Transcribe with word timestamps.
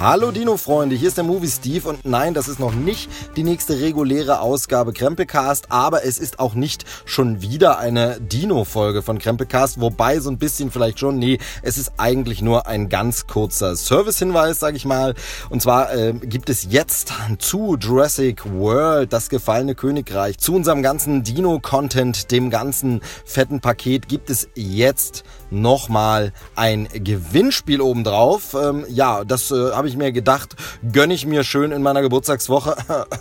Hallo 0.00 0.30
Dino-Freunde, 0.30 0.94
hier 0.94 1.08
ist 1.08 1.16
der 1.16 1.24
Movie 1.24 1.48
Steve 1.48 1.88
und 1.88 2.04
nein, 2.04 2.32
das 2.32 2.46
ist 2.46 2.60
noch 2.60 2.72
nicht 2.72 3.10
die 3.34 3.42
nächste 3.42 3.80
reguläre 3.80 4.40
Ausgabe 4.40 4.92
Krempelcast, 4.92 5.72
aber 5.72 6.04
es 6.04 6.18
ist 6.18 6.38
auch 6.38 6.54
nicht 6.54 6.84
schon 7.04 7.42
wieder 7.42 7.80
eine 7.80 8.20
Dino-Folge 8.20 9.02
von 9.02 9.18
Krempelcast, 9.18 9.80
wobei 9.80 10.20
so 10.20 10.30
ein 10.30 10.38
bisschen 10.38 10.70
vielleicht 10.70 11.00
schon, 11.00 11.18
nee, 11.18 11.38
es 11.62 11.78
ist 11.78 11.94
eigentlich 11.96 12.42
nur 12.42 12.68
ein 12.68 12.88
ganz 12.88 13.26
kurzer 13.26 13.74
Service-Hinweis, 13.74 14.60
sag 14.60 14.76
ich 14.76 14.84
mal. 14.84 15.14
Und 15.50 15.62
zwar 15.62 15.92
äh, 15.92 16.12
gibt 16.12 16.48
es 16.48 16.68
jetzt 16.70 17.12
zu 17.40 17.76
Jurassic 17.76 18.48
World, 18.48 19.12
das 19.12 19.28
gefallene 19.28 19.74
Königreich, 19.74 20.38
zu 20.38 20.54
unserem 20.54 20.80
ganzen 20.80 21.24
Dino-Content, 21.24 22.30
dem 22.30 22.50
ganzen 22.50 23.00
fetten 23.24 23.58
Paket, 23.58 24.06
gibt 24.06 24.30
es 24.30 24.48
jetzt 24.54 25.24
nochmal 25.50 26.32
ein 26.54 26.86
Gewinnspiel 26.92 27.80
obendrauf. 27.80 28.54
Ähm, 28.54 28.84
ja, 28.88 29.24
das 29.24 29.50
äh, 29.50 29.72
habe 29.72 29.87
ich 29.87 29.87
mir 29.96 30.12
gedacht, 30.12 30.56
gönne 30.92 31.14
ich 31.14 31.26
mir 31.26 31.44
schön 31.44 31.72
in 31.72 31.82
meiner 31.82 32.02
Geburtstagswoche. 32.02 32.76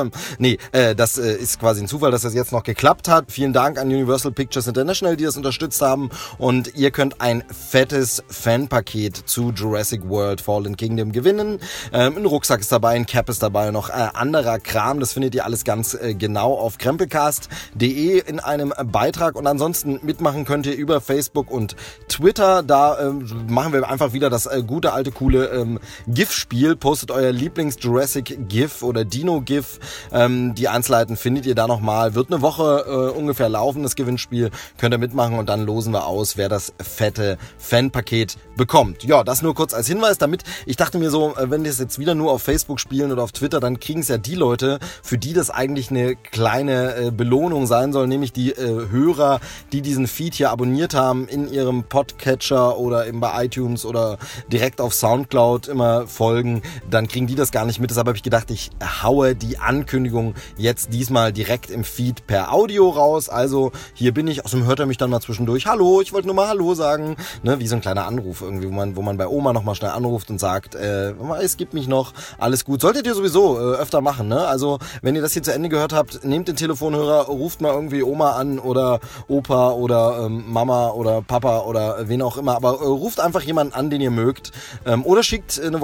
nee, 0.38 0.58
äh, 0.72 0.94
das 0.94 1.18
äh, 1.18 1.34
ist 1.34 1.60
quasi 1.60 1.82
ein 1.82 1.88
Zufall, 1.88 2.10
dass 2.10 2.22
das 2.22 2.34
jetzt 2.34 2.52
noch 2.52 2.62
geklappt 2.62 3.08
hat. 3.08 3.32
Vielen 3.32 3.52
Dank 3.52 3.78
an 3.78 3.88
Universal 3.88 4.32
Pictures 4.32 4.66
International, 4.66 5.16
die 5.16 5.24
das 5.24 5.36
unterstützt 5.36 5.82
haben. 5.82 6.10
Und 6.38 6.74
ihr 6.74 6.90
könnt 6.90 7.20
ein 7.20 7.44
fettes 7.50 8.22
Fanpaket 8.28 9.16
zu 9.16 9.52
Jurassic 9.52 10.08
World 10.08 10.40
Fallen 10.40 10.76
Kingdom 10.76 11.12
gewinnen. 11.12 11.58
Ähm, 11.92 12.16
ein 12.16 12.26
Rucksack 12.26 12.60
ist 12.60 12.72
dabei, 12.72 12.94
ein 12.94 13.06
Cap 13.06 13.28
ist 13.28 13.42
dabei, 13.42 13.70
noch 13.70 13.90
äh, 13.90 13.92
anderer 13.92 14.58
Kram. 14.58 15.00
Das 15.00 15.12
findet 15.12 15.34
ihr 15.34 15.44
alles 15.44 15.64
ganz 15.64 15.94
äh, 15.94 16.14
genau 16.14 16.54
auf 16.54 16.78
krempelcast.de 16.78 18.20
in 18.20 18.40
einem 18.40 18.72
Beitrag. 18.84 19.36
Und 19.36 19.46
ansonsten 19.46 20.00
mitmachen 20.02 20.44
könnt 20.44 20.66
ihr 20.66 20.74
über 20.74 21.00
Facebook 21.00 21.50
und 21.50 21.76
Twitter. 22.08 22.62
Da 22.62 23.00
ähm, 23.00 23.28
machen 23.48 23.72
wir 23.72 23.88
einfach 23.88 24.12
wieder 24.12 24.30
das 24.30 24.46
äh, 24.46 24.62
gute, 24.66 24.92
alte, 24.92 25.10
coole 25.10 25.46
ähm, 25.46 25.78
GIF-Spiel. 26.06 26.51
Postet 26.52 27.10
euer 27.10 27.32
Lieblings-Jurassic-GIF 27.32 28.82
oder 28.82 29.06
Dino-GIF. 29.06 29.80
Ähm, 30.12 30.54
die 30.54 30.68
Einzelheiten 30.68 31.16
findet 31.16 31.46
ihr 31.46 31.54
da 31.54 31.66
nochmal. 31.66 32.14
Wird 32.14 32.30
eine 32.30 32.42
Woche 32.42 32.84
äh, 32.86 33.18
ungefähr 33.18 33.48
laufen, 33.48 33.82
das 33.82 33.96
Gewinnspiel. 33.96 34.50
Könnt 34.76 34.94
ihr 34.94 34.98
mitmachen 34.98 35.38
und 35.38 35.48
dann 35.48 35.64
losen 35.64 35.94
wir 35.94 36.06
aus, 36.06 36.36
wer 36.36 36.50
das 36.50 36.74
fette 36.78 37.38
Fanpaket 37.56 38.36
bekommt. 38.56 39.02
Ja, 39.04 39.24
das 39.24 39.40
nur 39.40 39.54
kurz 39.54 39.72
als 39.72 39.86
Hinweis, 39.86 40.18
damit 40.18 40.42
ich 40.66 40.76
dachte 40.76 40.98
mir 40.98 41.10
so, 41.10 41.34
äh, 41.36 41.50
wenn 41.50 41.64
wir 41.64 41.70
es 41.70 41.78
jetzt 41.78 41.98
wieder 41.98 42.14
nur 42.14 42.32
auf 42.32 42.42
Facebook 42.42 42.80
spielen 42.80 43.12
oder 43.12 43.22
auf 43.22 43.32
Twitter, 43.32 43.58
dann 43.58 43.80
kriegen 43.80 44.00
es 44.00 44.08
ja 44.08 44.18
die 44.18 44.34
Leute, 44.34 44.78
für 45.02 45.16
die 45.16 45.32
das 45.32 45.48
eigentlich 45.48 45.90
eine 45.90 46.16
kleine 46.16 46.96
äh, 46.96 47.10
Belohnung 47.10 47.66
sein 47.66 47.92
soll, 47.92 48.08
nämlich 48.08 48.32
die 48.32 48.50
äh, 48.50 48.90
Hörer, 48.90 49.40
die 49.72 49.80
diesen 49.80 50.06
Feed 50.06 50.34
hier 50.34 50.50
abonniert 50.50 50.94
haben 50.94 51.28
in 51.28 51.50
ihrem 51.50 51.84
Podcatcher 51.84 52.76
oder 52.76 53.06
eben 53.06 53.20
bei 53.20 53.44
iTunes 53.46 53.86
oder 53.86 54.18
direkt 54.48 54.80
auf 54.80 54.92
Soundcloud 54.92 55.68
immer 55.68 56.06
folgen, 56.06 56.41
dann 56.90 57.08
kriegen 57.08 57.26
die 57.26 57.34
das 57.34 57.52
gar 57.52 57.64
nicht 57.64 57.80
mit. 57.80 57.90
Deshalb 57.90 58.06
habe 58.08 58.16
ich 58.16 58.22
gedacht, 58.22 58.50
ich 58.50 58.70
haue 59.02 59.34
die 59.34 59.58
Ankündigung 59.58 60.34
jetzt 60.56 60.92
diesmal 60.92 61.32
direkt 61.32 61.70
im 61.70 61.84
Feed 61.84 62.26
per 62.26 62.52
Audio 62.52 62.90
raus. 62.90 63.28
Also 63.28 63.72
hier 63.94 64.12
bin 64.12 64.26
ich. 64.26 64.44
Außerdem 64.44 64.66
hört 64.66 64.80
er 64.80 64.86
mich 64.86 64.98
dann 64.98 65.10
mal 65.10 65.20
zwischendurch. 65.20 65.66
Hallo, 65.66 66.00
ich 66.00 66.12
wollte 66.12 66.26
nur 66.26 66.36
mal 66.36 66.48
Hallo 66.48 66.74
sagen. 66.74 67.16
Ne, 67.42 67.58
wie 67.60 67.66
so 67.66 67.76
ein 67.76 67.80
kleiner 67.80 68.06
Anruf 68.06 68.42
irgendwie, 68.42 68.68
wo 68.68 68.72
man, 68.72 68.96
wo 68.96 69.02
man 69.02 69.16
bei 69.16 69.26
Oma 69.26 69.52
nochmal 69.52 69.74
schnell 69.74 69.90
anruft 69.90 70.30
und 70.30 70.38
sagt, 70.38 70.74
äh, 70.74 71.14
es 71.42 71.56
gibt 71.56 71.74
mich 71.74 71.88
noch, 71.88 72.12
alles 72.38 72.64
gut. 72.64 72.80
Solltet 72.80 73.06
ihr 73.06 73.14
sowieso 73.14 73.56
äh, 73.58 73.76
öfter 73.76 74.00
machen. 74.00 74.28
Ne? 74.28 74.46
Also 74.46 74.78
wenn 75.02 75.14
ihr 75.14 75.22
das 75.22 75.32
hier 75.32 75.42
zu 75.42 75.52
Ende 75.52 75.68
gehört 75.68 75.92
habt, 75.92 76.24
nehmt 76.24 76.48
den 76.48 76.56
Telefonhörer, 76.56 77.26
ruft 77.26 77.60
mal 77.60 77.72
irgendwie 77.72 78.02
Oma 78.02 78.32
an 78.32 78.58
oder 78.58 79.00
Opa 79.28 79.72
oder 79.72 80.24
ähm, 80.26 80.44
Mama 80.48 80.90
oder 80.90 81.22
Papa 81.22 81.60
oder 81.60 82.08
wen 82.08 82.22
auch 82.22 82.36
immer, 82.36 82.56
aber 82.56 82.80
äh, 82.80 82.84
ruft 82.84 83.20
einfach 83.20 83.42
jemanden 83.42 83.74
an, 83.74 83.90
den 83.90 84.00
ihr 84.00 84.10
mögt 84.10 84.52
ähm, 84.86 85.04
oder 85.04 85.22
schickt 85.22 85.60
eine 85.60 85.80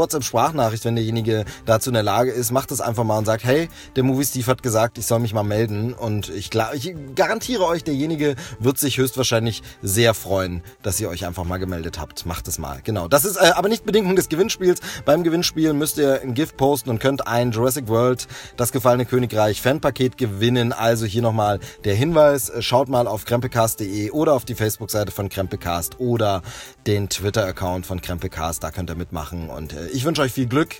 WhatsApp-Sprachnachricht, 0.48 0.84
wenn 0.84 0.96
derjenige 0.96 1.44
dazu 1.66 1.90
in 1.90 1.94
der 1.94 2.02
Lage 2.02 2.30
ist. 2.30 2.50
Macht 2.52 2.70
es 2.70 2.80
einfach 2.80 3.04
mal 3.04 3.18
und 3.18 3.24
sagt, 3.24 3.44
hey, 3.44 3.68
der 3.96 4.02
Movie 4.02 4.24
Steve 4.24 4.46
hat 4.46 4.62
gesagt, 4.62 4.98
ich 4.98 5.06
soll 5.06 5.20
mich 5.20 5.34
mal 5.34 5.42
melden 5.42 5.94
und 5.94 6.28
ich, 6.30 6.50
ich 6.74 6.94
garantiere 7.14 7.64
euch, 7.64 7.84
derjenige 7.84 8.36
wird 8.58 8.78
sich 8.78 8.98
höchstwahrscheinlich 8.98 9.62
sehr 9.82 10.14
freuen, 10.14 10.62
dass 10.82 11.00
ihr 11.00 11.08
euch 11.08 11.26
einfach 11.26 11.44
mal 11.44 11.58
gemeldet 11.58 11.98
habt. 11.98 12.26
Macht 12.26 12.48
es 12.48 12.58
mal, 12.58 12.80
genau. 12.82 13.08
Das 13.08 13.24
ist 13.24 13.36
äh, 13.36 13.52
aber 13.54 13.68
nicht 13.68 13.84
Bedingung 13.84 14.16
des 14.16 14.28
Gewinnspiels. 14.28 14.80
Beim 15.04 15.22
Gewinnspiel 15.22 15.72
müsst 15.72 15.98
ihr 15.98 16.20
ein 16.22 16.34
Gift 16.34 16.56
posten 16.56 16.90
und 16.90 16.98
könnt 16.98 17.26
ein 17.26 17.52
Jurassic 17.52 17.88
World, 17.88 18.26
das 18.56 18.72
gefallene 18.72 19.06
Königreich 19.06 19.60
Fanpaket 19.60 20.16
gewinnen. 20.18 20.72
Also 20.72 21.06
hier 21.06 21.22
nochmal 21.22 21.60
der 21.84 21.94
Hinweis, 21.94 22.52
schaut 22.60 22.88
mal 22.88 23.06
auf 23.06 23.24
krempecast.de 23.24 24.10
oder 24.10 24.32
auf 24.34 24.44
die 24.44 24.54
Facebook-Seite 24.54 25.12
von 25.12 25.28
Krempecast 25.28 26.00
oder 26.00 26.42
den 26.86 27.08
Twitter-Account 27.08 27.86
von 27.86 28.00
Krempelcast. 28.00 28.62
Da 28.62 28.70
könnt 28.70 28.90
ihr 28.90 28.96
mitmachen. 28.96 29.50
Und 29.50 29.72
äh, 29.72 29.88
ich 29.88 30.04
wünsche 30.04 30.22
euch 30.22 30.32
viel 30.32 30.37
Glück. 30.46 30.76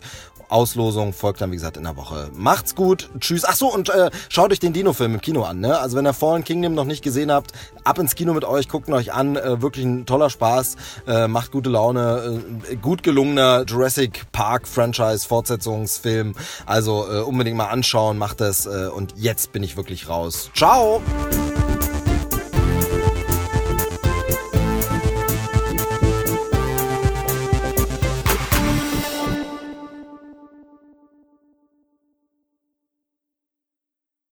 Auslosung 0.49 1.13
folgt 1.13 1.41
dann, 1.41 1.51
wie 1.51 1.57
gesagt, 1.57 1.77
in 1.77 1.85
der 1.85 1.97
Woche. 1.97 2.31
Macht's 2.33 2.75
gut. 2.75 3.11
Tschüss. 3.21 3.45
Ach 3.45 3.55
so, 3.55 3.73
und 3.73 3.91
äh, 3.91 4.11
schaut 4.29 4.51
euch 4.51 4.61
den 4.61 4.73
Dino-Film 4.73 5.15
im 5.15 5.21
Kino 5.21 5.45
an. 5.45 5.61
Ne? 5.61 5.79
Also 5.79 5.97
wenn 5.97 6.07
ihr 6.07 6.15
Fallen 6.15 6.45
Kingdom 6.45 6.75
noch 6.75 6.85
nicht 6.85 7.03
gesehen 7.03 7.31
habt, 7.31 7.53
ab 7.85 7.99
ins 7.99 8.15
Kino 8.15 8.33
mit 8.33 8.45
euch, 8.45 8.69
guckt 8.69 8.89
ihn 8.89 8.95
euch 8.95 9.13
an. 9.13 9.37
Äh, 9.37 9.61
wirklich 9.61 9.85
ein 9.85 10.07
toller 10.07 10.31
Spaß. 10.31 10.77
Äh, 11.07 11.29
macht 11.29 11.53
gute 11.53 11.71
Laune. 11.71 12.43
Äh, 12.71 12.77
gut 12.77 13.03
gelungener 13.03 13.65
Jurassic 13.67 14.33
Park 14.33 14.67
Franchise 14.67 15.27
Fortsetzungsfilm. 15.27 16.35
Also 16.67 17.07
äh, 17.11 17.21
unbedingt 17.21 17.57
mal 17.57 17.67
anschauen. 17.67 18.19
Macht 18.19 18.41
es. 18.41 18.67
Äh, 18.67 18.89
und 18.89 19.15
jetzt 19.17 19.53
bin 19.53 19.63
ich 19.63 19.77
wirklich 19.77 20.09
raus. 20.09 20.51
Ciao. 20.55 21.03